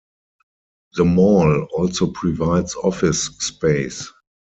The 0.95 1.05
mall 1.05 1.67
also 1.73 2.07
provides 2.07 2.73
office 2.73 3.25
space. 3.37 4.11